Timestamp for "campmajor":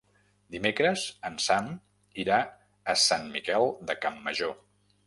4.07-4.61